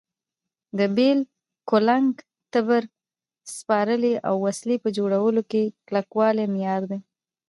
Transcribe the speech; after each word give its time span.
د 0.77 0.79
بېل، 0.95 1.19
کولنګ، 1.69 2.13
تبر، 2.53 2.83
سپارې 3.57 4.13
او 4.27 4.35
وسلې 4.45 4.77
په 4.83 4.89
جوړولو 4.97 5.41
کې 5.51 5.63
کلکوالی 5.87 6.45
معیار 6.53 6.81
دی. 6.91 6.99